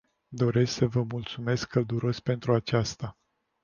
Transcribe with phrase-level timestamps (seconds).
[0.35, 3.15] Doresc să vă mulțumesc călduros pentru aceasta.